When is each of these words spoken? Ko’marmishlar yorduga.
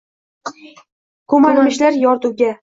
Ko’marmishlar 1.35 2.01
yorduga. 2.07 2.51